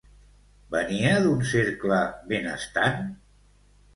[0.75, 2.01] Venia d'un cercle
[2.31, 2.99] benestant?